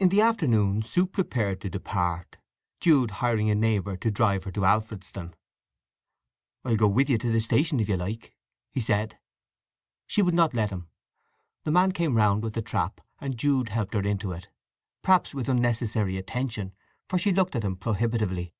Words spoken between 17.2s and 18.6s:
looked at him prohibitively.